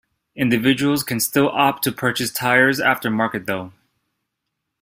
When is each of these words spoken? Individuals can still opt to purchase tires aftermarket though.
Individuals 0.35 1.03
can 1.03 1.19
still 1.19 1.47
opt 1.49 1.83
to 1.83 1.91
purchase 1.91 2.31
tires 2.31 2.79
aftermarket 2.79 3.45
though. 3.45 3.71